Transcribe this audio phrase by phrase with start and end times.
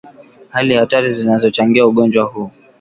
[0.53, 2.51] Hali hatari zinazochangia ugonjwa huu